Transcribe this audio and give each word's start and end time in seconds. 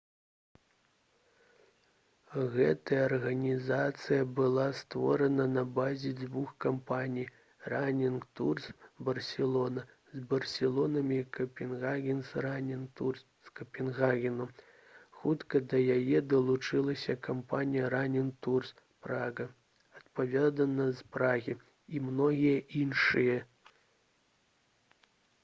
гэтая 2.53 3.01
арганізацыя 3.09 4.21
была 4.39 4.63
створана 4.77 5.43
на 5.57 5.63
базе 5.75 6.13
дзвюх 6.21 6.53
кампаній 6.65 7.25
«ранінг 7.73 8.25
турс 8.39 8.65
барселона» 9.09 9.83
з 10.15 10.21
барселоны 10.31 11.03
і 11.17 11.19
«капенгагенс 11.39 12.31
ранінг 12.47 12.87
турс» 13.01 13.23
з 13.49 13.53
капенгагену. 13.61 14.49
хутка 15.19 15.63
да 15.75 15.83
яе 15.99 16.25
далучылася 16.33 17.17
кампанія 17.31 17.93
«ранінг 17.97 18.33
турс 18.47 18.73
прага» 19.09 19.47
адпаведна 20.01 20.89
з 21.03 21.07
прагі 21.17 21.59
і 21.95 22.05
многія 22.11 22.57
іншыя 22.85 23.39